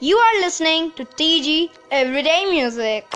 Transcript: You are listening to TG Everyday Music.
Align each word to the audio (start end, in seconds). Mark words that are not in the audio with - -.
You 0.00 0.16
are 0.18 0.40
listening 0.40 0.90
to 0.92 1.04
TG 1.04 1.70
Everyday 1.90 2.46
Music. 2.50 3.06